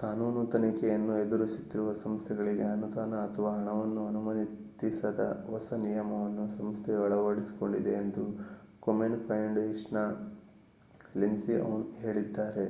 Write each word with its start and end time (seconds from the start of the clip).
ಕಾನೂನು 0.00 0.46
ತನಿಖೆಯನ್ನು 0.46 1.18
ಎದುರಿಸುತ್ತಿರುವ 1.18 1.92
ಸಂಸ್ಥೆಗಳಿಗೆ 1.92 2.62
ಅನುದಾನ 2.62 3.14
ಅಥವಾ 3.18 3.50
ಹಣವನ್ನು 3.58 4.06
ಅನುಮತಿಸದ 4.06 5.20
ಹೊಸ 5.50 5.72
ನಿಯಮವನ್ನು 5.78 6.58
ಸಂಸ್ಥೆಯು 6.58 7.04
ಅಳವಡಿಸಿಕೊಂಡಿದೆ 7.04 7.94
ಎಂದು 7.94 8.24
ಕೊಮೆನ್‌ 8.80 9.18
ಫೌಂಡೇಶನ್‌ನ 9.18 10.02
ವಕ್ತಾರ 10.06 11.20
ಲೆಸ್ಲಿ 11.20 11.60
ಔನ್‌ 11.62 11.86
ಹೇಳಿದ್ದಾರೆ 11.96 12.66